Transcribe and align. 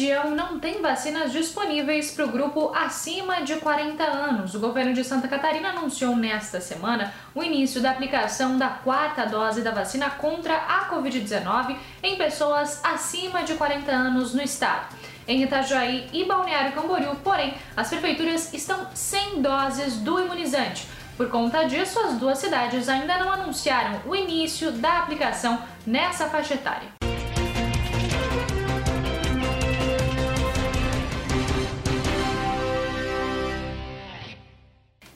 região 0.00 0.30
não 0.30 0.58
tem 0.58 0.80
vacinas 0.80 1.30
disponíveis 1.30 2.10
para 2.12 2.24
o 2.24 2.28
grupo 2.28 2.72
acima 2.74 3.42
de 3.42 3.56
40 3.56 4.02
anos. 4.02 4.54
O 4.54 4.58
governo 4.58 4.94
de 4.94 5.04
Santa 5.04 5.28
Catarina 5.28 5.68
anunciou 5.68 6.16
nesta 6.16 6.58
semana 6.58 7.12
o 7.34 7.42
início 7.42 7.82
da 7.82 7.90
aplicação 7.90 8.56
da 8.56 8.68
quarta 8.68 9.26
dose 9.26 9.60
da 9.60 9.70
vacina 9.70 10.08
contra 10.08 10.56
a 10.56 10.88
Covid-19 10.88 11.76
em 12.02 12.16
pessoas 12.16 12.80
acima 12.82 13.42
de 13.42 13.52
40 13.54 13.92
anos 13.92 14.32
no 14.32 14.40
estado. 14.40 14.96
Em 15.28 15.42
Itajaí 15.42 16.08
e 16.14 16.24
Balneário 16.24 16.72
Camboriú, 16.72 17.14
porém, 17.22 17.52
as 17.76 17.88
prefeituras 17.88 18.54
estão 18.54 18.86
sem 18.94 19.42
doses 19.42 19.96
do 19.96 20.18
imunizante. 20.18 20.88
Por 21.14 21.28
conta 21.28 21.64
disso, 21.64 22.00
as 22.00 22.14
duas 22.14 22.38
cidades 22.38 22.88
ainda 22.88 23.18
não 23.18 23.30
anunciaram 23.30 24.00
o 24.06 24.16
início 24.16 24.72
da 24.72 25.00
aplicação 25.00 25.62
nessa 25.86 26.26
faixa 26.30 26.54
etária. 26.54 26.88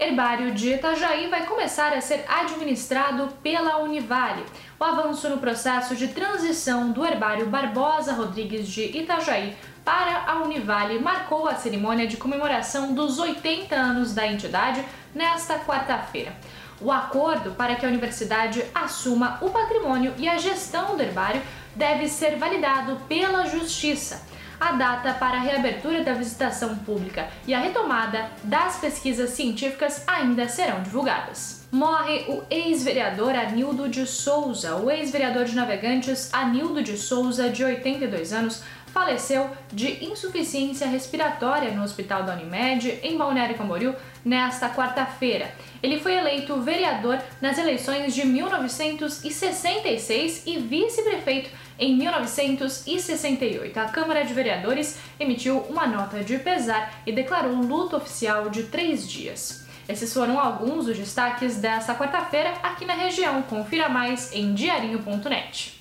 Herbário 0.04 0.52
de 0.52 0.74
Itajaí 0.74 1.28
vai 1.28 1.46
começar 1.46 1.94
a 1.94 2.00
ser 2.00 2.24
administrado 2.28 3.28
pela 3.42 3.78
Univale. 3.78 4.44
O 4.78 4.84
avanço 4.84 5.30
no 5.30 5.38
processo 5.38 5.96
de 5.96 6.08
transição 6.08 6.92
do 6.92 7.06
herbário 7.06 7.46
Barbosa 7.46 8.12
Rodrigues 8.12 8.68
de 8.68 8.82
Itajaí 8.82 9.56
para 9.82 10.24
a 10.26 10.42
Univale 10.42 10.98
marcou 10.98 11.48
a 11.48 11.54
cerimônia 11.54 12.06
de 12.06 12.18
comemoração 12.18 12.92
dos 12.92 13.18
80 13.18 13.74
anos 13.74 14.14
da 14.14 14.26
entidade 14.26 14.84
nesta 15.14 15.58
quarta-feira. 15.58 16.36
O 16.82 16.92
acordo 16.92 17.52
para 17.52 17.74
que 17.74 17.86
a 17.86 17.88
universidade 17.88 18.62
assuma 18.74 19.38
o 19.40 19.48
patrimônio 19.48 20.12
e 20.18 20.28
a 20.28 20.36
gestão 20.36 20.96
do 20.96 21.02
herbário 21.02 21.40
deve 21.74 22.08
ser 22.08 22.36
validado 22.36 22.96
pela 23.08 23.46
Justiça 23.46 24.22
a 24.64 24.72
data 24.72 25.12
para 25.12 25.36
a 25.36 25.40
reabertura 25.40 26.02
da 26.02 26.14
visitação 26.14 26.74
pública 26.76 27.28
e 27.46 27.52
a 27.52 27.58
retomada 27.58 28.30
das 28.42 28.78
pesquisas 28.78 29.30
científicas 29.30 30.02
ainda 30.06 30.48
serão 30.48 30.82
divulgadas. 30.82 31.63
Morre 31.74 32.24
o 32.28 32.42
ex-vereador 32.48 33.34
Anildo 33.34 33.88
de 33.88 34.06
Souza. 34.06 34.76
O 34.76 34.88
ex-vereador 34.88 35.44
de 35.44 35.56
Navegantes, 35.56 36.32
Anildo 36.32 36.84
de 36.84 36.96
Souza, 36.96 37.50
de 37.50 37.64
82 37.64 38.32
anos, 38.32 38.62
faleceu 38.92 39.50
de 39.72 40.04
insuficiência 40.04 40.86
respiratória 40.86 41.72
no 41.72 41.82
Hospital 41.82 42.22
da 42.22 42.34
Unimed, 42.34 43.00
em 43.02 43.18
Balneário 43.18 43.56
Camboriú, 43.56 43.92
nesta 44.24 44.70
quarta-feira. 44.70 45.52
Ele 45.82 45.98
foi 45.98 46.14
eleito 46.14 46.60
vereador 46.60 47.18
nas 47.40 47.58
eleições 47.58 48.14
de 48.14 48.24
1966 48.24 50.46
e 50.46 50.60
vice-prefeito 50.60 51.50
em 51.76 51.96
1968. 51.96 53.76
A 53.80 53.86
Câmara 53.86 54.24
de 54.24 54.32
Vereadores 54.32 54.96
emitiu 55.18 55.58
uma 55.68 55.88
nota 55.88 56.22
de 56.22 56.38
pesar 56.38 57.02
e 57.04 57.10
declarou 57.10 57.50
um 57.50 57.66
luto 57.66 57.96
oficial 57.96 58.48
de 58.48 58.62
três 58.62 59.08
dias. 59.08 59.63
Esses 59.88 60.12
foram 60.12 60.38
alguns 60.38 60.86
dos 60.86 60.96
destaques 60.96 61.56
desta 61.56 61.94
quarta-feira 61.94 62.54
aqui 62.62 62.84
na 62.84 62.94
região. 62.94 63.42
Confira 63.42 63.88
mais 63.88 64.32
em 64.32 64.54
diarinho.net. 64.54 65.74